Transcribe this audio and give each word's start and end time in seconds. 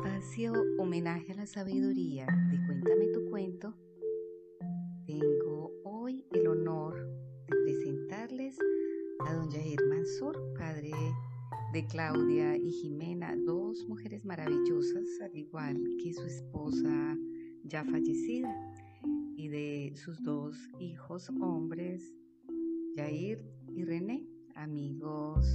espacio 0.00 0.54
Homenaje 0.78 1.32
a 1.32 1.34
la 1.34 1.46
Sabiduría 1.46 2.26
de 2.50 2.66
Cuéntame 2.66 3.08
tu 3.08 3.28
cuento, 3.28 3.74
tengo 5.04 5.72
hoy 5.84 6.24
el 6.32 6.46
honor 6.46 6.94
de 7.46 7.56
presentarles 7.64 8.56
a 9.26 9.34
don 9.34 9.50
Jair 9.50 9.78
Mansur, 9.90 10.54
padre 10.58 10.92
de 11.74 11.86
Claudia 11.86 12.56
y 12.56 12.70
Jimena, 12.70 13.36
dos 13.44 13.86
mujeres 13.88 14.24
maravillosas, 14.24 15.06
al 15.22 15.36
igual 15.36 15.76
que 16.02 16.14
su 16.14 16.24
esposa 16.24 17.18
ya 17.64 17.84
fallecida, 17.84 18.54
y 19.36 19.48
de 19.48 19.92
sus 19.96 20.22
dos 20.22 20.56
hijos 20.78 21.28
hombres, 21.28 22.14
Jair 22.96 23.44
y 23.74 23.84
René, 23.84 24.26
amigos 24.54 25.46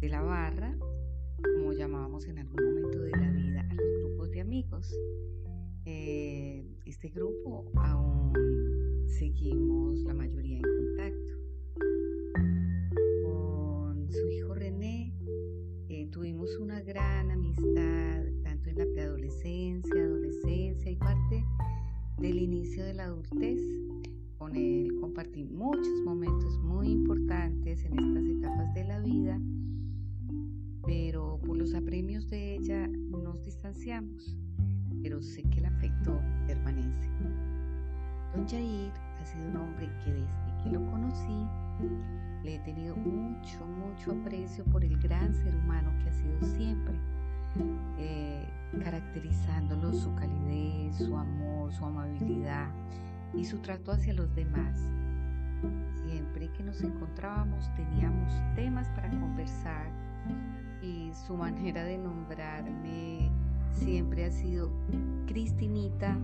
de 0.00 0.08
la 0.10 0.20
barra 0.20 0.76
como 1.66 1.76
llamábamos 1.76 2.28
en 2.28 2.38
algún 2.38 2.64
momento 2.64 3.00
de 3.00 3.10
la 3.10 3.28
vida 3.32 3.66
a 3.68 3.74
los 3.74 3.98
grupos 3.98 4.30
de 4.30 4.40
amigos. 4.40 4.94
Eh, 5.84 6.64
este 6.84 7.08
grupo 7.08 7.64
aún 7.74 8.32
seguimos 9.08 9.98
la 10.04 10.14
mayoría 10.14 10.58
en 10.58 10.62
contacto. 10.62 11.34
Con 13.24 14.08
su 14.12 14.30
hijo 14.30 14.54
René 14.54 15.12
eh, 15.88 16.06
tuvimos 16.12 16.56
una 16.60 16.80
gran 16.82 17.32
amistad, 17.32 18.22
tanto 18.44 18.70
en 18.70 18.78
la 18.78 18.86
preadolescencia, 18.86 20.04
adolescencia 20.04 20.88
y 20.88 20.94
parte 20.94 21.44
del 22.18 22.38
inicio 22.38 22.84
de 22.84 22.94
la 22.94 23.06
adultez. 23.06 23.60
Con 24.38 24.54
él 24.54 24.96
compartí 25.00 25.42
muchos 25.42 26.00
momentos 26.04 26.60
muy 26.60 26.92
importantes 26.92 27.84
en 27.84 27.98
estas 27.98 28.24
etapas 28.24 28.72
de 28.72 28.84
la 28.84 29.00
vida 29.00 29.40
pero 30.86 31.38
por 31.44 31.56
los 31.56 31.74
apremios 31.74 32.28
de 32.30 32.54
ella 32.54 32.86
nos 32.86 33.42
distanciamos, 33.44 34.36
pero 35.02 35.20
sé 35.20 35.42
que 35.42 35.58
el 35.58 35.66
afecto 35.66 36.20
permanece. 36.46 37.10
Don 38.34 38.46
Jair 38.48 38.92
ha 39.20 39.24
sido 39.24 39.48
un 39.48 39.56
hombre 39.56 39.90
que 40.04 40.12
desde 40.12 40.62
que 40.62 40.70
lo 40.70 40.86
conocí 40.90 41.46
le 42.44 42.54
he 42.54 42.58
tenido 42.60 42.94
mucho, 42.94 43.66
mucho 43.66 44.12
aprecio 44.12 44.64
por 44.66 44.84
el 44.84 44.96
gran 44.98 45.34
ser 45.34 45.54
humano 45.56 45.92
que 46.02 46.10
ha 46.10 46.12
sido 46.12 46.40
siempre, 46.56 46.94
eh, 47.98 48.46
caracterizándolo 48.84 49.92
su 49.92 50.14
calidez, 50.14 50.96
su 50.96 51.16
amor, 51.16 51.72
su 51.72 51.84
amabilidad 51.84 52.70
y 53.34 53.44
su 53.44 53.58
trato 53.58 53.90
hacia 53.90 54.14
los 54.14 54.32
demás. 54.36 54.78
Siempre 56.04 56.48
que 56.52 56.62
nos 56.62 56.80
encontrábamos 56.82 57.74
teníamos 57.74 58.32
temas 58.54 58.88
para 58.90 59.10
conversar 59.10 59.90
y 60.86 61.12
su 61.12 61.36
manera 61.36 61.84
de 61.84 61.98
nombrarme 61.98 63.30
siempre 63.72 64.26
ha 64.26 64.30
sido 64.30 64.70
Cristinita 65.26 66.16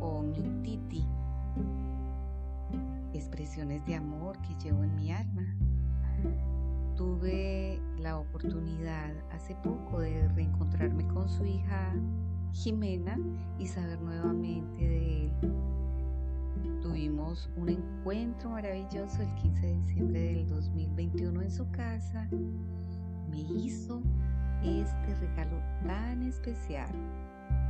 o 0.00 0.22
mi 0.22 0.42
Titi. 0.62 1.04
Expresiones 3.12 3.84
de 3.86 3.96
amor 3.96 4.38
que 4.42 4.54
llevo 4.62 4.84
en 4.84 4.94
mi 4.94 5.10
alma. 5.10 5.42
Tuve 6.96 7.80
la 7.98 8.18
oportunidad 8.18 9.12
hace 9.32 9.54
poco 9.56 10.00
de 10.00 10.28
reencontrarme 10.28 11.06
con 11.08 11.28
su 11.28 11.44
hija 11.44 11.92
Jimena 12.52 13.18
y 13.58 13.66
saber 13.66 14.00
nuevamente 14.00 14.82
de 14.82 15.24
él. 15.24 15.32
Tuvimos 16.80 17.50
un 17.56 17.68
encuentro 17.68 18.50
maravilloso 18.50 19.20
el 19.20 19.34
15 19.34 19.66
de 19.66 19.74
diciembre 19.74 20.20
del 20.20 20.48
2021 20.48 21.42
en 21.42 21.50
su 21.50 21.68
casa 21.70 22.28
me 23.30 23.40
hizo 23.40 24.02
este 24.62 25.14
regalo 25.20 25.60
tan 25.86 26.22
especial. 26.22 26.90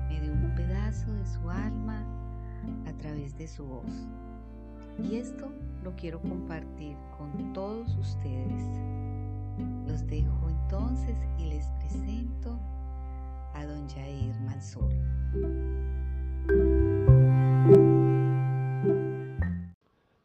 Me 0.09 0.21
dio 0.21 0.33
un 0.33 0.55
pedazo 0.55 1.12
de 1.12 1.27
su 1.27 1.50
alma 1.50 2.05
a 2.87 2.93
través 2.99 3.37
de 3.37 3.49
su 3.49 3.65
voz. 3.65 4.06
Y 5.03 5.17
esto 5.17 5.53
lo 5.83 5.94
quiero 5.97 6.21
compartir 6.22 6.97
con 7.19 7.53
todos 7.53 7.94
ustedes. 7.97 8.62
Los 9.87 10.06
dejo 10.06 10.49
entonces 10.49 11.17
y 11.39 11.47
les 11.47 11.67
presento 11.78 12.59
a 13.55 13.65
don 13.67 13.88
Jair 13.88 14.34
Mansur. 14.41 14.91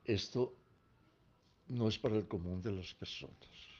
Esto 0.04 0.54
no 1.68 1.88
es 1.88 1.98
para 1.98 2.18
el 2.18 2.28
común 2.28 2.62
de 2.62 2.72
las 2.72 2.94
personas. 2.94 3.71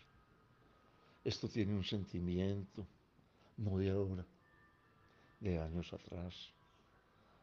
Esto 1.24 1.48
tiene 1.48 1.76
un 1.76 1.84
sentimiento, 1.84 2.86
no 3.58 3.78
de 3.78 3.92
ahora, 3.92 4.26
de 5.40 5.60
años 5.60 5.94
atrás, 5.94 6.34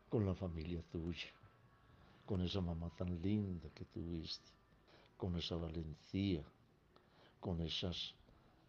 con 0.09 0.27
la 0.27 0.35
familia 0.35 0.83
tuya, 0.91 1.31
con 2.27 2.41
esa 2.41 2.61
mamá 2.61 2.91
tan 2.97 3.23
linda 3.23 3.69
que 3.71 3.85
tuviste, 3.85 4.51
con 5.17 5.37
esa 5.37 5.55
valentía, 5.55 6.43
con 7.39 7.61
esas 7.61 8.15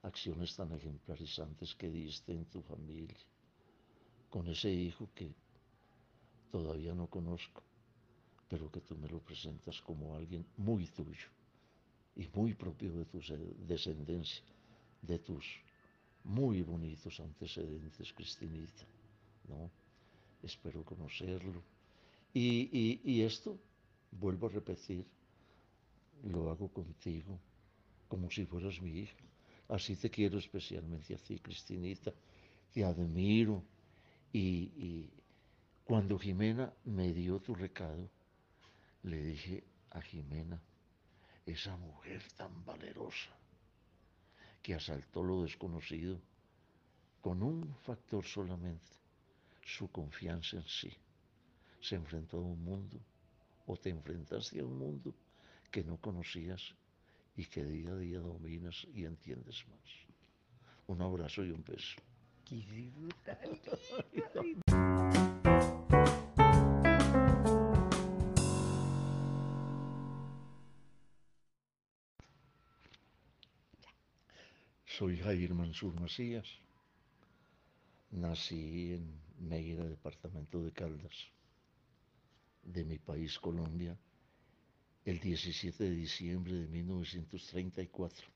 acciones 0.04 0.56
tan 0.56 0.72
ejemplarizantes 0.74 1.74
que 1.74 1.90
diste 1.90 2.32
en 2.32 2.46
tu 2.46 2.62
familia, 2.62 3.18
con 4.30 4.48
ese 4.48 4.72
hijo 4.72 5.10
que 5.16 5.34
todavía 6.52 6.94
no 6.94 7.08
conozco, 7.08 7.64
pero 8.48 8.72
que 8.72 8.82
tú 8.82 8.96
me 8.96 9.08
lo 9.08 9.20
presentas 9.20 9.82
como 9.82 10.16
alguien 10.16 10.46
muy 10.58 10.86
tuyo 10.86 11.30
y 12.16 12.28
muy 12.36 12.54
propio 12.54 12.92
de 12.94 13.06
tu 13.06 13.20
descendencia 13.66 14.44
de 15.02 15.20
tus 15.20 15.46
muy 16.24 16.62
bonitos 16.62 17.20
antecedentes, 17.20 18.14
Cristinita, 18.14 18.86
¿no? 19.48 19.72
Espero 20.44 20.84
conocerlo. 20.84 21.62
Y, 22.34 23.02
y 23.04 23.22
esto, 23.24 23.58
vuelvo 24.12 24.48
a 24.48 24.52
repetir, 24.52 25.06
lo 26.24 26.52
hago 26.52 26.68
contigo, 26.68 27.40
como 28.08 28.30
si 28.30 28.46
fueras 28.46 28.82
mi 28.82 29.00
hija. 29.00 29.18
Así 29.70 29.96
te 29.96 30.10
quiero 30.10 30.40
especialmente 30.40 31.14
a 31.14 31.18
ti, 31.18 31.40
Cristinita. 31.40 32.12
Te 32.74 32.84
admiro. 32.84 33.64
Y, 34.32 34.40
y 34.40 35.10
cuando 35.84 36.20
Jimena 36.20 36.72
me 36.86 37.14
dio 37.14 37.40
tu 37.40 37.56
recado, 37.56 38.10
le 39.04 39.24
dije 39.24 39.64
a 39.92 40.02
Jimena, 40.02 40.62
esa 41.46 41.76
mujer 41.78 42.22
tan 42.36 42.64
valerosa, 42.66 43.36
que 44.62 44.74
asaltó 44.74 45.24
lo 45.24 45.44
desconocido 45.44 46.20
con 47.22 47.44
un 47.44 47.76
factor 47.76 48.26
solamente, 48.26 48.92
su 49.64 49.92
confianza 49.92 50.58
en 50.58 50.68
sí. 50.68 50.92
Se 51.82 51.96
enfrentó 51.96 52.38
a 52.38 52.42
un 52.42 52.64
mundo 52.64 53.00
o 53.68 53.78
te 53.78 53.90
enfrentaste 53.90 54.60
a 54.60 54.66
un 54.66 54.78
mundo 54.78 55.14
que 55.72 55.84
no 55.84 55.98
conocías 55.98 56.74
y 57.36 57.46
que 57.46 57.64
día 57.64 57.92
a 57.92 57.98
día 57.98 58.20
dominas 58.20 58.86
y 58.94 59.06
entiendes 59.06 59.66
más. 59.68 60.08
Un 60.88 61.02
abrazo 61.02 61.46
y 61.46 61.52
un 61.52 61.64
beso. 61.64 62.02
Jair 75.30 75.54
Mansur 75.54 75.94
Macías. 76.02 76.48
Nací 78.12 78.94
en 78.96 79.06
Meira, 79.50 79.84
departamento 79.84 80.64
de 80.64 80.72
Caldas, 80.72 81.18
de 82.64 82.84
mi 82.84 82.98
país 82.98 83.38
Colombia, 83.38 83.96
el 85.06 85.20
17 85.20 85.84
de 85.84 85.92
diciembre 85.92 86.54
de 86.54 86.68
1934. 86.68 88.28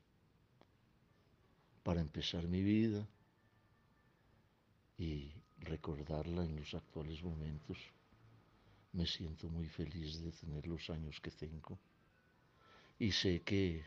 Para 1.82 2.00
empezar 2.00 2.46
mi 2.46 2.62
vida 2.62 3.04
y 4.96 5.32
recordarla 5.58 6.44
en 6.44 6.54
los 6.54 6.74
actuales 6.74 7.20
momentos, 7.24 7.78
me 8.92 9.06
siento 9.06 9.48
muy 9.48 9.66
feliz 9.66 10.22
de 10.22 10.30
tener 10.30 10.64
los 10.68 10.88
años 10.90 11.20
que 11.20 11.32
tengo 11.32 11.76
y 13.00 13.10
sé 13.10 13.42
que 13.42 13.82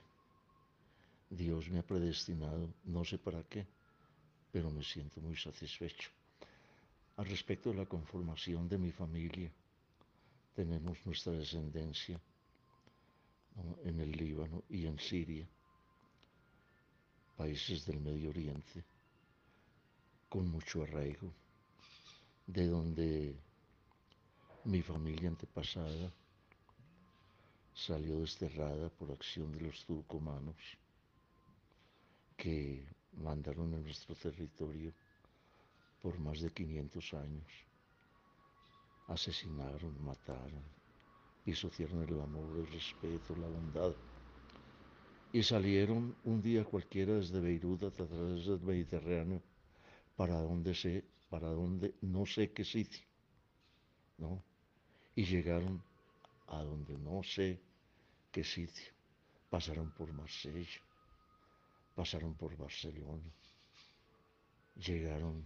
Dios 1.29 1.69
me 1.69 1.79
ha 1.79 1.83
predestinado, 1.83 2.69
no 2.85 3.03
sé 3.03 3.17
para 3.17 3.43
qué, 3.43 3.65
pero 4.51 4.71
me 4.71 4.83
siento 4.83 5.19
muy 5.19 5.35
satisfecho. 5.35 6.09
Al 7.17 7.25
respecto 7.25 7.69
de 7.69 7.77
la 7.77 7.85
conformación 7.85 8.69
de 8.69 8.77
mi 8.77 8.91
familia, 8.91 9.51
tenemos 10.55 10.97
nuestra 11.05 11.33
descendencia 11.33 12.19
en 13.83 13.99
el 13.99 14.11
Líbano 14.11 14.63
y 14.69 14.85
en 14.85 14.97
Siria, 14.99 15.47
países 17.35 17.85
del 17.85 17.99
Medio 17.99 18.29
Oriente, 18.29 18.83
con 20.29 20.47
mucho 20.49 20.83
arraigo, 20.83 21.33
de 22.45 22.67
donde 22.67 23.35
mi 24.65 24.81
familia 24.81 25.29
antepasada 25.29 26.11
salió 27.73 28.19
desterrada 28.19 28.89
por 28.89 29.11
acción 29.11 29.51
de 29.51 29.61
los 29.61 29.85
turcomanos 29.85 30.55
que 32.37 32.85
mandaron 33.13 33.73
en 33.73 33.83
nuestro 33.83 34.15
territorio 34.15 34.93
por 36.01 36.19
más 36.19 36.39
de 36.39 36.51
500 36.51 37.13
años. 37.15 37.51
Asesinaron, 39.07 39.93
mataron, 40.03 40.63
pisociaron 41.43 42.03
el 42.03 42.21
amor, 42.21 42.47
el 42.59 42.67
respeto, 42.67 43.35
la 43.35 43.47
bondad. 43.47 43.93
Y 45.33 45.43
salieron 45.43 46.15
un 46.23 46.41
día 46.41 46.63
cualquiera 46.63 47.15
desde 47.15 47.41
Beirut 47.41 47.83
a 47.83 47.91
través 47.91 48.45
del 48.45 48.61
Mediterráneo 48.61 49.41
para 50.15 50.39
donde 50.39 50.73
sé, 50.73 51.03
para 51.29 51.49
donde 51.49 51.93
no 52.01 52.25
sé 52.25 52.51
qué 52.51 52.63
sitio, 52.63 53.05
¿no? 54.17 54.41
Y 55.15 55.25
llegaron 55.25 55.81
a 56.47 56.63
donde 56.63 56.97
no 56.97 57.23
sé 57.23 57.59
qué 58.31 58.43
sitio. 58.43 58.93
Pasaron 59.49 59.91
por 59.91 60.11
Marsella, 60.13 60.81
pasaron 61.97 62.35
por 62.35 62.55
Barcelona, 62.55 63.31
llegaron 64.75 65.43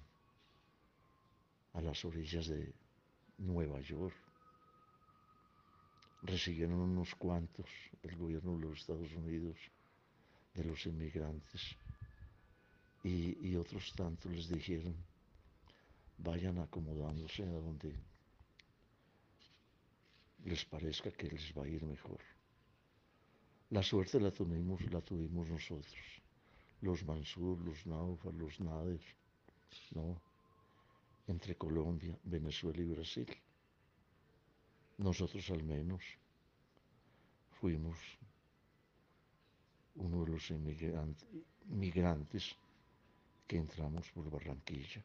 a 1.72 1.80
las 1.80 2.04
orillas 2.04 2.48
de 2.48 2.74
Nueva 3.38 3.80
York, 3.80 4.14
recibieron 6.24 6.78
unos 6.80 7.16
cuantos 7.16 7.68
el 8.04 8.18
gobierno 8.18 8.58
de 8.58 8.66
los 8.66 8.82
Estados 8.82 9.14
Unidos 9.14 9.58
de 10.54 10.66
los 10.66 10.86
inmigrantes 10.86 11.62
y, 13.02 13.56
otros 13.56 13.94
tantos 13.96 14.30
les 14.30 14.50
dijeron 14.50 14.96
vayan 16.18 16.60
acomodándose 16.60 17.44
a 17.44 17.60
donde 17.68 17.96
les 20.44 20.66
parezca 20.66 21.12
que 21.12 21.28
les 21.28 21.58
va 21.58 21.64
a 21.64 21.70
ir 21.70 21.84
mejor. 21.86 22.20
La 23.70 23.82
suerte 23.82 24.20
la 24.20 24.32
tuvimos, 24.32 24.82
la 24.92 25.00
tuvimos 25.00 25.48
nosotros, 25.48 26.21
los 26.82 27.04
Mansur, 27.06 27.60
los 27.60 27.86
Naufa, 27.86 28.32
los 28.32 28.60
Nader, 28.60 29.02
¿no? 29.92 30.22
Entre 31.28 31.56
Colombia, 31.56 32.18
Venezuela 32.24 32.82
y 32.82 32.86
Brasil. 32.86 33.28
Nosotros 34.98 35.50
al 35.50 35.64
menos 35.64 36.04
fuimos 37.60 37.98
uno 39.96 40.26
de 40.26 40.32
los 40.32 40.52
inmigrantes 41.70 42.56
que 43.48 43.58
entramos 43.58 44.10
por 44.12 44.30
Barranquilla, 44.30 45.04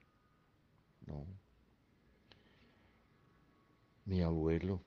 ¿no? 1.06 1.26
Mi 4.06 4.22
abuelo 4.22 4.80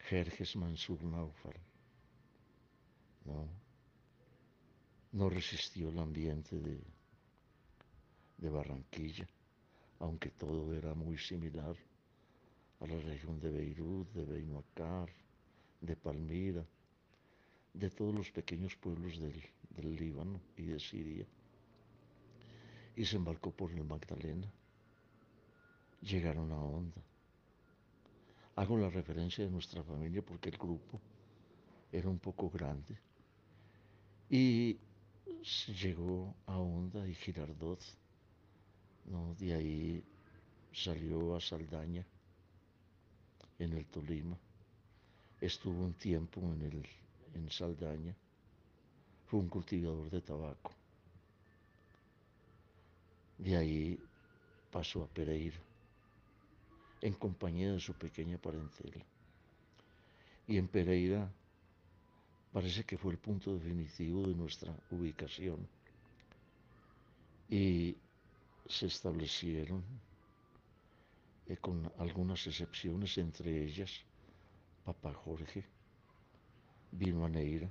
Jerjes 0.00 0.56
Mansur 0.56 1.02
Naufal. 1.04 1.54
¿no? 3.24 3.59
No 5.12 5.28
resistió 5.28 5.88
el 5.88 5.98
ambiente 5.98 6.58
de, 6.58 6.80
de 8.38 8.50
Barranquilla, 8.50 9.26
aunque 9.98 10.30
todo 10.30 10.72
era 10.74 10.94
muy 10.94 11.18
similar 11.18 11.76
a 12.80 12.86
la 12.86 12.98
región 13.00 13.38
de 13.40 13.50
Beirut, 13.50 14.12
de 14.12 14.24
Beinoacar, 14.24 15.10
de 15.80 15.96
Palmira, 15.96 16.64
de 17.74 17.90
todos 17.90 18.14
los 18.14 18.30
pequeños 18.30 18.76
pueblos 18.76 19.18
del, 19.18 19.42
del 19.70 19.96
Líbano 19.96 20.40
y 20.56 20.62
de 20.66 20.80
Siria. 20.80 21.26
Y 22.96 23.04
se 23.04 23.16
embarcó 23.16 23.50
por 23.50 23.70
el 23.72 23.84
Magdalena. 23.84 24.50
Llegaron 26.02 26.50
a 26.50 26.58
Honda 26.58 27.02
Hago 28.60 28.76
la 28.76 28.90
referencia 28.90 29.42
de 29.42 29.50
nuestra 29.50 29.82
familia 29.82 30.20
porque 30.20 30.50
el 30.50 30.58
grupo 30.58 31.00
era 31.90 32.10
un 32.10 32.18
poco 32.18 32.50
grande. 32.50 32.94
Y 34.28 34.78
llegó 35.80 36.34
a 36.46 36.58
Honda 36.58 37.06
y 37.06 37.14
Girardot. 37.14 37.80
¿no? 39.06 39.34
De 39.34 39.54
ahí 39.54 40.04
salió 40.72 41.36
a 41.36 41.40
Saldaña, 41.40 42.04
en 43.58 43.72
el 43.72 43.84
Tolima. 43.86 44.36
Estuvo 45.40 45.84
un 45.84 45.94
tiempo 45.94 46.40
en, 46.40 46.62
el, 46.62 46.86
en 47.34 47.50
Saldaña. 47.50 48.14
Fue 49.26 49.40
un 49.40 49.48
cultivador 49.48 50.10
de 50.10 50.20
tabaco. 50.20 50.72
De 53.38 53.56
ahí 53.56 53.98
pasó 54.70 55.02
a 55.02 55.06
Pereira 55.06 55.56
en 57.00 57.14
compañía 57.14 57.72
de 57.72 57.80
su 57.80 57.94
pequeña 57.94 58.38
parentela. 58.38 59.04
Y 60.46 60.58
en 60.58 60.68
Pereira 60.68 61.30
parece 62.52 62.84
que 62.84 62.98
fue 62.98 63.12
el 63.12 63.18
punto 63.18 63.54
definitivo 63.54 64.26
de 64.26 64.34
nuestra 64.34 64.74
ubicación. 64.90 65.66
Y 67.48 67.96
se 68.68 68.86
establecieron, 68.86 69.82
eh, 71.46 71.56
con 71.56 71.90
algunas 71.98 72.46
excepciones, 72.46 73.18
entre 73.18 73.64
ellas 73.64 73.90
Papá 74.84 75.12
Jorge, 75.12 75.64
vino 76.92 77.24
a 77.24 77.28
Neira, 77.28 77.70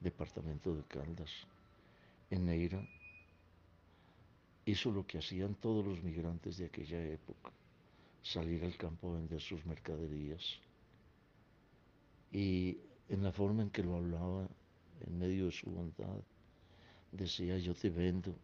departamento 0.00 0.74
de 0.74 0.82
Caldas. 0.84 1.30
En 2.30 2.46
Neira 2.46 2.80
hizo 4.64 4.90
lo 4.90 5.06
que 5.06 5.18
hacían 5.18 5.54
todos 5.56 5.84
los 5.84 6.02
migrantes 6.02 6.56
de 6.58 6.66
aquella 6.66 7.04
época 7.04 7.52
salir 8.22 8.64
al 8.64 8.76
campo 8.76 9.10
a 9.10 9.14
vender 9.14 9.40
sus 9.40 9.64
mercaderías. 9.66 10.60
Y 12.30 12.78
en 13.08 13.22
la 13.22 13.32
forma 13.32 13.62
en 13.62 13.70
que 13.70 13.82
lo 13.82 13.96
hablaba, 13.96 14.48
en 15.00 15.18
medio 15.18 15.46
de 15.46 15.52
su 15.52 15.70
bondad, 15.70 16.22
decía, 17.10 17.58
yo 17.58 17.74
te 17.74 17.90
vendo, 17.90 18.34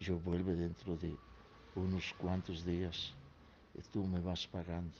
yo 0.00 0.18
vuelvo 0.18 0.52
dentro 0.52 0.96
de 0.96 1.16
unos 1.74 2.12
cuantos 2.14 2.64
días, 2.64 3.14
y 3.74 3.82
tú 3.82 4.04
me 4.04 4.20
vas 4.20 4.46
pagando. 4.46 4.96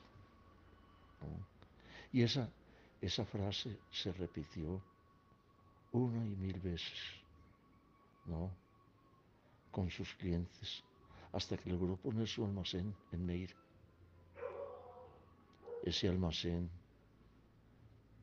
Y 2.12 2.22
esa, 2.22 2.50
esa 3.00 3.24
frase 3.24 3.78
se 3.90 4.12
repitió 4.12 4.80
una 5.92 6.26
y 6.26 6.36
mil 6.36 6.58
veces, 6.60 6.98
¿no? 8.26 8.50
Con 9.70 9.90
sus 9.90 10.12
clientes, 10.14 10.82
hasta 11.32 11.56
que 11.56 11.70
logró 11.70 11.96
poner 11.96 12.26
su 12.26 12.44
almacén 12.44 12.94
en 13.12 13.24
Meir 13.24 13.54
ese 15.82 16.08
almacén 16.08 16.70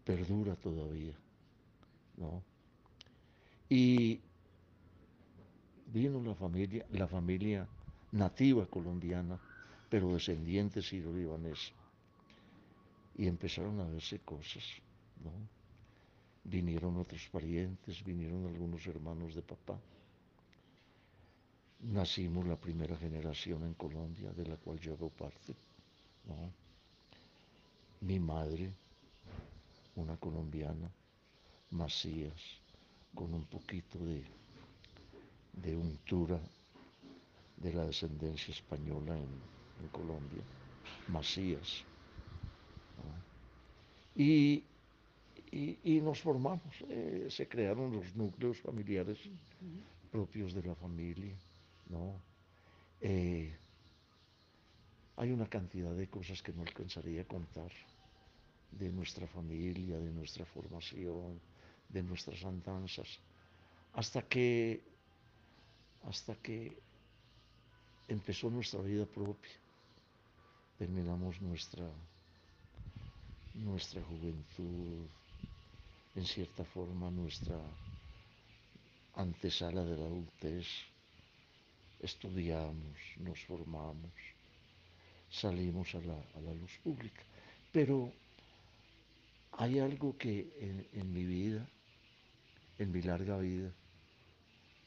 perdura 0.10 0.56
todavía, 0.56 1.14
¿no? 2.18 2.42
Y 3.70 4.20
vino 5.86 6.20
la 6.24 6.34
familia, 6.34 6.84
la 6.94 7.08
familia 7.08 7.68
nativa 8.14 8.66
colombiana, 8.66 9.40
pero 9.88 10.12
descendiente 10.12 10.82
siro-libanés, 10.82 11.74
y 13.18 13.28
empezaron 13.28 13.80
a 13.82 13.84
verse 13.84 14.18
cosas, 14.22 14.64
¿no? 15.24 15.32
Vinieron 16.44 16.98
otros 16.98 17.30
parientes, 17.32 18.04
vinieron 18.04 18.48
algunos 18.48 18.88
hermanos 18.88 19.36
de 19.36 19.44
papá. 19.44 19.80
Nacimos 21.82 22.48
la 22.48 22.56
primera 22.56 22.98
generación 22.98 23.62
en 23.64 23.76
Colombia, 23.76 24.32
de 24.32 24.48
la 24.48 24.58
cual 24.58 24.80
yo 24.80 24.94
hago 24.94 25.10
parte, 25.10 25.54
¿no? 26.26 26.52
mi 28.02 28.20
madre, 28.20 28.74
una 30.00 30.18
colombiana, 30.18 30.90
Macías, 31.72 32.42
con 33.14 33.34
un 33.34 33.46
poquito 33.46 34.00
de, 34.00 34.24
de 35.54 35.76
untura 35.76 36.40
de 37.58 37.74
la 37.74 37.86
descendencia 37.86 38.54
española 38.54 39.18
en, 39.18 39.60
Colombia, 39.92 40.44
Macías. 41.08 41.86
Y, 44.16 44.64
y, 45.52 46.02
nos 46.02 46.20
formamos, 46.20 46.62
eh, 46.90 47.28
se 47.30 47.48
crearon 47.48 47.94
los 47.94 48.14
núcleos 48.14 48.60
familiares 48.60 49.18
propios 50.12 50.54
de 50.54 50.64
la 50.64 50.76
familia, 50.76 51.34
¿no? 51.88 52.22
Eh, 53.00 53.56
hay 55.16 55.32
una 55.32 55.48
cantidad 55.48 55.94
de 55.94 56.08
cosas 56.08 56.42
que 56.42 56.52
no 56.52 56.64
alcanzaría 56.64 57.22
a 57.22 57.26
contar 57.26 57.72
de 58.72 58.90
nuestra 58.92 59.28
familia, 59.28 59.98
de 59.98 60.12
nuestra 60.12 60.46
formación, 60.46 61.40
de 61.90 62.04
nuestras 62.04 62.44
andanzas, 62.44 63.20
hasta 63.94 64.22
que, 64.22 64.82
hasta 66.04 66.36
que 66.36 66.78
empezó 68.08 68.50
nuestra 68.50 68.82
vida 68.82 69.06
propia, 69.06 69.52
terminamos 70.78 71.42
nuestra, 71.42 71.90
nuestra 73.56 74.02
juventud, 74.04 75.06
en 76.16 76.26
cierta 76.26 76.64
forma 76.66 77.10
nuestra 77.10 77.60
antesala 79.16 79.84
de 79.84 79.98
la 79.98 80.06
adultez, 80.06 80.68
estudiamos, 82.02 82.98
nos 83.18 83.40
formamos 83.46 84.12
salimos 85.30 85.94
a 85.96 86.00
la, 86.00 86.54
luz 86.54 86.72
pública. 86.84 87.22
Pero 87.72 88.12
hay 89.60 89.80
algo 89.80 90.18
que 90.18 90.88
en, 90.94 91.12
mi 91.12 91.26
vida, 91.26 91.68
en 92.78 92.92
mi 92.94 93.02
larga 93.02 93.38
vida, 93.38 93.70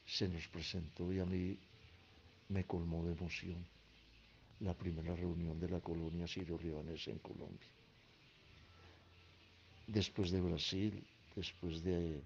se 0.03 0.27
nos 0.27 0.47
presentó 0.47 1.13
y 1.13 1.19
a 1.19 1.25
mí 1.25 1.59
me 2.49 2.65
colmó 2.65 3.05
de 3.05 3.11
emoción 3.11 3.63
la 4.61 4.73
primera 4.73 5.15
reunión 5.15 5.59
de 5.59 5.69
la 5.69 5.79
colonia 5.79 6.25
sirio-libanesa 6.25 7.11
en 7.11 7.19
Colombia. 7.19 7.69
Después 9.85 10.31
de 10.31 10.41
Brasil, 10.41 11.05
después 11.35 11.83
de, 11.83 12.23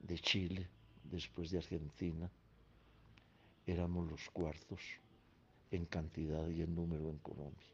de 0.00 0.18
Chile, 0.18 0.66
después 1.04 1.52
de 1.52 1.58
Argentina, 1.58 2.28
éramos 3.64 4.10
los 4.10 4.28
cuartos 4.30 4.80
en 5.70 5.84
cantidad 5.84 6.48
y 6.48 6.62
en 6.62 6.74
número 6.74 7.10
en 7.10 7.18
Colombia. 7.18 7.68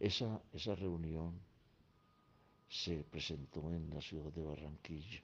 Esa, 0.00 0.42
esa 0.52 0.74
reunión 0.74 1.32
se 2.68 3.04
presentó 3.04 3.72
en 3.72 3.90
la 3.90 4.00
ciudad 4.00 4.32
de 4.32 4.42
Barranquilla. 4.42 5.22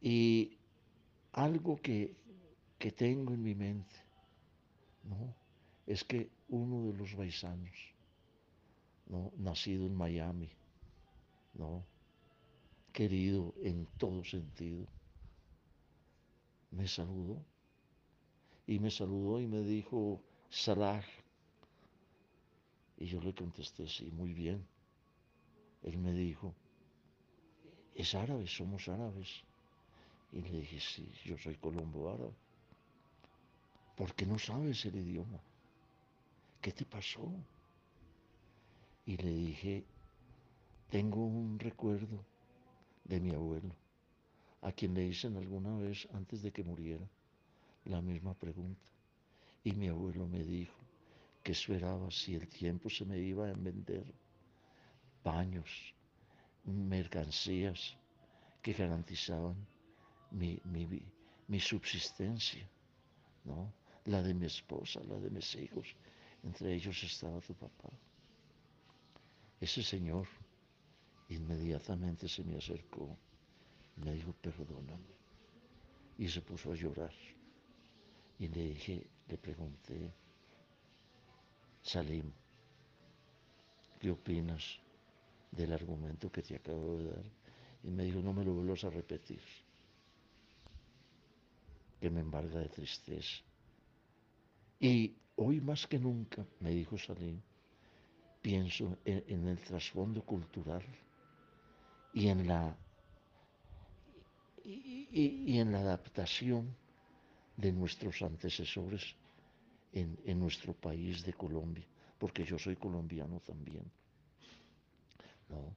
Y 0.00 0.56
algo 1.32 1.80
que, 1.80 2.14
que 2.78 2.92
tengo 2.92 3.34
en 3.34 3.42
mi 3.42 3.54
mente, 3.54 3.96
¿no? 5.04 5.34
Es 5.86 6.04
que 6.04 6.30
uno 6.48 6.86
de 6.86 6.98
los 6.98 7.14
paisanos, 7.14 7.76
¿no? 9.06 9.32
Nacido 9.38 9.86
en 9.86 9.94
Miami, 9.94 10.50
¿no? 11.54 11.84
Querido 12.92 13.54
en 13.62 13.86
todo 13.98 14.24
sentido, 14.24 14.86
me 16.70 16.86
saludó. 16.86 17.42
Y 18.66 18.78
me 18.78 18.90
saludó 18.90 19.40
y 19.40 19.46
me 19.46 19.62
dijo, 19.62 20.20
Salah. 20.50 21.02
Y 22.98 23.06
yo 23.06 23.20
le 23.20 23.34
contesté, 23.34 23.88
sí, 23.88 24.10
muy 24.10 24.34
bien. 24.34 24.66
Él 25.82 25.98
me 25.98 26.12
dijo, 26.12 26.54
es 27.94 28.14
árabe, 28.14 28.46
somos 28.46 28.88
árabes. 28.88 29.28
Y 30.32 30.42
le 30.42 30.60
dije, 30.60 30.80
sí, 30.80 31.10
yo 31.24 31.36
soy 31.38 31.56
colombo 31.56 32.10
árabe. 32.10 32.34
¿Por 33.96 34.14
qué 34.14 34.26
no 34.26 34.38
sabes 34.38 34.84
el 34.84 34.96
idioma? 34.96 35.40
¿Qué 36.60 36.72
te 36.72 36.84
pasó? 36.84 37.32
Y 39.06 39.16
le 39.16 39.30
dije, 39.30 39.84
tengo 40.90 41.24
un 41.24 41.58
recuerdo 41.58 42.24
de 43.04 43.20
mi 43.20 43.30
abuelo, 43.30 43.74
a 44.62 44.70
quien 44.72 44.94
le 44.94 45.06
hice 45.06 45.28
alguna 45.28 45.76
vez 45.76 46.06
antes 46.12 46.42
de 46.42 46.52
que 46.52 46.62
muriera 46.62 47.08
la 47.84 48.00
misma 48.00 48.34
pregunta. 48.34 48.86
Y 49.64 49.72
mi 49.72 49.88
abuelo 49.88 50.26
me 50.26 50.44
dijo 50.44 50.76
que 51.42 51.52
esperaba 51.52 52.10
si 52.10 52.34
el 52.34 52.46
tiempo 52.48 52.90
se 52.90 53.04
me 53.04 53.18
iba 53.18 53.48
a 53.48 53.52
vender 53.54 54.04
paños, 55.22 55.68
mercancías 56.64 57.96
que 58.62 58.72
garantizaban 58.72 59.56
mi, 60.30 60.60
mi, 61.46 61.60
subsistencia, 61.60 62.68
¿no? 63.44 63.72
la 64.04 64.22
de 64.22 64.34
mi 64.34 64.46
esposa, 64.46 65.00
la 65.04 65.18
de 65.18 65.30
mis 65.30 65.54
hijos. 65.56 65.86
Entre 66.42 66.74
ellos 66.74 67.02
estaba 67.02 67.40
tu 67.40 67.54
papá. 67.54 67.90
Ese 69.60 69.82
señor 69.82 70.26
inmediatamente 71.28 72.28
se 72.28 72.44
me 72.44 72.56
acercó 72.56 73.16
me 74.04 74.12
dijo, 74.12 74.32
perdóname. 74.32 75.16
Y 76.18 76.28
se 76.28 76.40
puso 76.42 76.72
a 76.72 76.74
llorar. 76.74 77.12
Y 78.38 78.48
le 78.48 78.62
dije, 78.70 79.08
le 79.26 79.38
pregunté, 79.38 80.12
Salim, 81.82 82.32
¿qué 83.98 84.10
opinas 84.10 84.80
del 85.50 85.72
argumento 85.72 86.30
que 86.30 86.42
te 86.42 86.56
acabo 86.56 86.98
de 86.98 87.10
dar? 87.10 87.24
Y 87.82 87.90
me 87.90 88.04
dijo, 88.04 88.20
no 88.20 88.32
me 88.32 88.44
lo 88.44 88.54
vuelvas 88.54 88.84
a 88.84 88.90
repetir, 88.90 89.40
que 92.00 92.10
me 92.10 92.20
embarga 92.20 92.60
de 92.60 92.68
tristeza. 92.68 93.42
Y 94.80 95.14
hoy 95.36 95.60
más 95.60 95.86
que 95.86 95.98
nunca, 95.98 96.44
me 96.60 96.70
dijo 96.70 96.98
Salim, 96.98 97.40
pienso 98.40 98.98
en, 99.04 99.48
el 99.48 99.58
trasfondo 99.60 100.22
cultural 100.22 100.84
y 102.12 102.28
en 102.28 102.46
la 102.46 102.76
y 104.64 105.58
en 105.58 105.72
la 105.72 105.80
adaptación 105.80 106.76
de 107.56 107.72
nuestros 107.72 108.20
antecesores 108.22 109.16
en, 109.92 110.38
nuestro 110.38 110.72
país 110.74 111.24
de 111.24 111.32
Colombia, 111.32 111.84
porque 112.18 112.44
yo 112.44 112.58
soy 112.58 112.76
colombiano 112.76 113.40
también, 113.40 113.82
¿no? 115.48 115.76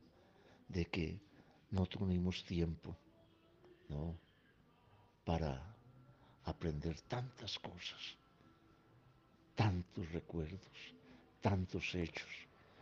De 0.68 0.86
que 0.86 1.20
no 1.72 1.86
tuvimos 1.86 2.44
tiempo, 2.46 2.96
¿no? 3.90 4.18
Para 5.26 5.76
aprender 6.46 7.00
tantas 7.02 7.58
cosas, 7.60 8.18
tantos 9.56 10.12
recuerdos, 10.12 10.78
tantos 11.42 11.96
hechos 11.96 12.30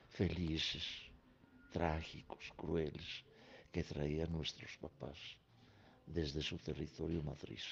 felices, 0.09 0.83
trágicos, 1.71 2.51
crueles, 2.55 3.23
que 3.71 3.83
traían 3.83 4.31
nuestros 4.31 4.75
papás 4.77 5.17
desde 6.05 6.41
su 6.41 6.57
territorio 6.57 7.21
matriz. 7.21 7.63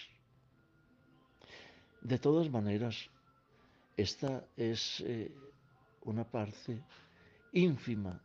De 2.01 2.19
todas 2.19 2.50
maneras, 2.50 3.09
esta 3.95 4.47
es 4.55 5.01
eh, 5.01 5.36
una 6.03 6.24
parte 6.24 6.83
ínfima 7.51 8.21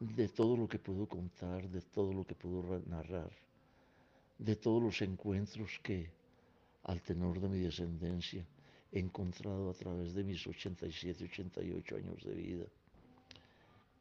de 0.00 0.28
todo 0.28 0.56
lo 0.56 0.66
que 0.66 0.78
puedo 0.78 1.06
contar, 1.06 1.68
de 1.68 1.82
todo 1.82 2.12
lo 2.12 2.24
que 2.24 2.34
puedo 2.34 2.80
narrar, 2.86 3.30
de 4.38 4.56
todos 4.56 4.82
los 4.82 5.02
encuentros 5.02 5.78
que, 5.82 6.10
al 6.84 7.02
tenor 7.02 7.38
de 7.38 7.48
mi 7.48 7.58
descendencia, 7.58 8.44
he 8.90 8.98
encontrado 8.98 9.70
a 9.70 9.74
través 9.74 10.14
de 10.14 10.24
mis 10.24 10.44
87, 10.46 11.24
88 11.24 11.96
años 11.96 12.24
de 12.24 12.34
vida. 12.34 12.64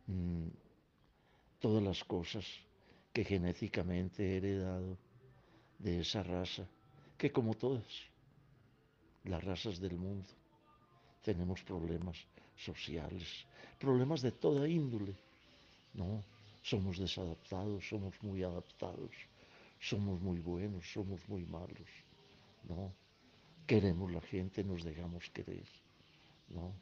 Mm, 0.08 0.48
todas 1.60 1.84
las 1.84 2.03
cosas 2.06 2.46
que 3.12 3.24
genéticamente 3.24 4.24
he 4.24 4.38
heredado 4.38 4.98
de 5.77 6.00
esa 6.00 6.24
raza, 6.24 6.65
que 7.18 7.32
como 7.32 7.53
todas, 7.56 8.10
las 9.25 9.44
razas 9.44 9.79
del 9.79 9.98
mundo. 9.98 10.29
Tenemos 11.22 11.62
problemas 11.63 12.18
sociales, 12.56 13.46
problemas 13.77 14.22
de 14.22 14.32
toda 14.32 14.68
índole. 14.68 15.15
No, 15.93 16.24
somos 16.62 16.98
desadaptados, 16.98 17.88
somos 17.88 18.13
muy 18.22 18.43
adaptados, 18.43 19.12
somos 19.79 20.22
muy 20.22 20.39
buenos, 20.39 20.86
somos 20.91 21.27
muy 21.27 21.46
malos. 21.46 21.89
No, 22.67 22.93
queremos 23.65 24.12
la 24.12 24.22
gente, 24.22 24.63
nos 24.63 24.84
dejamos 24.84 25.29
querer. 25.29 25.67
No, 26.50 26.74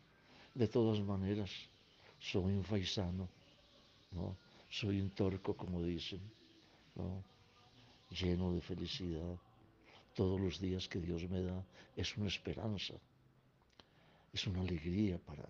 de 0.54 0.68
todas 0.68 1.00
maneras, 1.02 1.52
soy 2.20 2.54
un 2.54 2.64
faisano, 2.64 3.30
no, 4.12 4.36
soy 4.70 5.00
un 5.02 5.10
torco, 5.12 5.56
como 5.56 5.84
dicen, 5.84 6.22
no, 6.96 7.24
lleno 8.10 8.54
de 8.54 8.62
felicidad, 8.62 9.38
todos 10.16 10.40
los 10.40 10.60
días 10.60 10.88
que 10.88 11.00
Dios 11.00 11.30
me 11.30 11.42
da 11.44 11.64
es 11.96 12.18
una 12.18 12.28
esperanza, 12.28 12.96
es 14.34 14.48
una 14.48 14.62
alegría 14.62 15.20
para, 15.20 15.48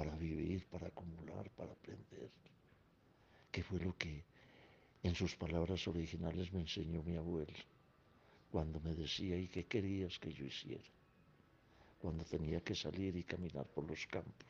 para 0.00 0.16
vivir, 0.16 0.64
para 0.72 0.86
acumular, 0.86 1.50
para 1.50 1.72
aprender, 1.72 2.30
que 3.52 3.62
fue 3.62 3.78
lo 3.80 3.94
que 3.98 4.24
en 5.02 5.14
sus 5.14 5.36
palabras 5.36 5.86
originales 5.88 6.50
me 6.54 6.60
enseñó 6.60 7.02
mi 7.02 7.16
abuelo, 7.16 7.52
cuando 8.50 8.80
me 8.80 8.94
decía, 8.94 9.36
¿y 9.36 9.46
qué 9.48 9.66
querías 9.66 10.18
que 10.18 10.32
yo 10.32 10.46
hiciera? 10.46 10.90
Cuando 12.00 12.24
tenía 12.24 12.62
que 12.62 12.74
salir 12.74 13.14
y 13.14 13.24
caminar 13.24 13.66
por 13.66 13.84
los 13.86 14.06
campos 14.06 14.48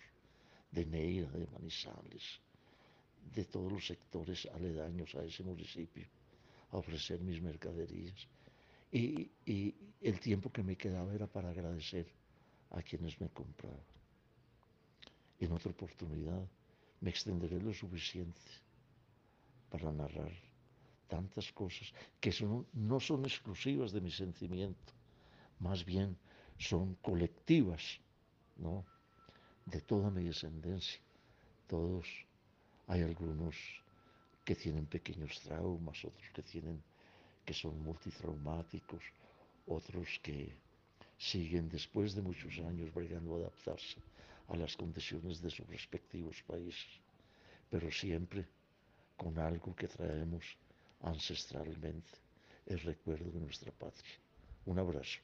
de 0.70 0.86
Neira, 0.86 1.28
de 1.32 1.48
Manizales, 1.48 2.38
de 3.34 3.44
todos 3.46 3.72
los 3.72 3.84
sectores 3.84 4.46
aledaños 4.54 5.12
a 5.16 5.24
ese 5.24 5.42
municipio, 5.42 6.06
a 6.70 6.76
ofrecer 6.76 7.18
mis 7.22 7.42
mercaderías 7.42 8.28
y, 8.92 9.32
el 10.00 10.20
tiempo 10.20 10.52
que 10.52 10.62
me 10.62 10.76
quedaba 10.76 11.12
era 11.12 11.26
para 11.26 11.50
agradecer 11.50 12.06
a 12.70 12.82
quienes 12.82 13.20
me 13.20 13.28
compraban. 13.30 13.99
En 15.40 15.52
otra 15.52 15.70
oportunidad 15.70 16.46
me 17.00 17.10
extenderé 17.10 17.58
lo 17.60 17.72
suficiente 17.72 18.40
para 19.70 19.90
narrar 19.90 20.32
tantas 21.08 21.50
cosas 21.52 21.92
que 22.20 22.30
no 22.74 23.00
son 23.00 23.24
exclusivas 23.24 23.90
de 23.92 24.02
mi 24.02 24.10
sentimiento, 24.10 24.92
más 25.58 25.84
bien 25.84 26.16
son 26.58 26.94
colectivas, 26.96 27.82
¿no? 28.58 28.84
De 29.64 29.80
toda 29.80 30.10
mi 30.10 30.24
descendencia. 30.24 31.00
Todos, 31.66 32.06
hay 32.86 33.02
algunos 33.02 33.56
que 34.44 34.54
tienen 34.54 34.86
pequeños 34.86 35.40
traumas, 35.40 36.04
otros 36.04 36.28
que 36.34 36.42
tienen 36.42 36.82
que 37.46 37.54
son 37.54 37.80
multitraumáticos, 37.82 39.02
otros 39.66 40.20
que 40.22 40.54
siguen 41.16 41.68
después 41.68 42.14
de 42.14 42.22
muchos 42.22 42.58
años 42.58 42.92
bregando 42.92 43.34
a 43.34 43.38
adaptarse 43.38 43.96
a 44.50 44.56
las 44.56 44.76
condiciones 44.76 45.40
de 45.40 45.50
sus 45.50 45.66
respectivos 45.68 46.42
países, 46.42 47.00
pero 47.70 47.90
siempre 47.90 48.46
con 49.16 49.38
algo 49.38 49.74
que 49.74 49.88
traemos 49.88 50.44
ancestralmente, 51.02 52.10
el 52.66 52.80
recuerdo 52.80 53.30
de 53.30 53.40
nuestra 53.40 53.72
patria. 53.72 54.18
Un 54.66 54.78
abrazo. 54.78 55.20